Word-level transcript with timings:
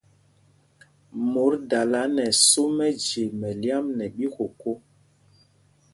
Mot 1.31 1.53
dala 1.69 2.01
nɛ 2.15 2.23
ɛsō 2.33 2.63
mɛje 2.77 3.23
mɛlyam 3.39 3.85
nɛ 3.97 4.05
ɓíkokō. 4.15 4.71